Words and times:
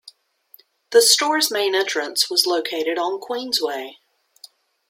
The 0.89 0.99
store's 0.99 1.51
main 1.51 1.75
entrance 1.75 2.27
was 2.27 2.47
located 2.47 2.97
on 2.97 3.21
Queensway. 3.21 3.97